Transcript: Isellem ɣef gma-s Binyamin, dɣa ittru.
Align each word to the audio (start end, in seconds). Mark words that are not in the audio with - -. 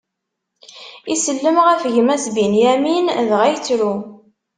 Isellem 1.13 1.57
ɣef 1.67 1.81
gma-s 1.93 2.25
Binyamin, 2.35 3.05
dɣa 3.29 3.45
ittru. 3.55 3.93